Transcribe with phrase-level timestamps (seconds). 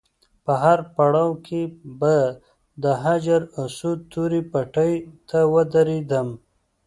[0.45, 1.61] په هر پړاو کې
[1.99, 2.17] به
[2.83, 4.93] د حجر اسود تورې پټۍ
[5.29, 6.27] ته ودرېدم.